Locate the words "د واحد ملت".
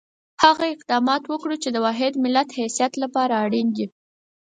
1.71-2.49